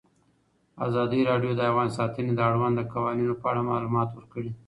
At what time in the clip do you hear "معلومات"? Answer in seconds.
3.71-4.09